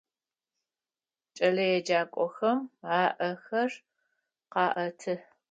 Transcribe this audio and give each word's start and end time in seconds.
Кӏэлэеджакӏохэм 1.37 2.59
аӏэхэр 3.01 3.71
къаӏэты. 4.53 5.15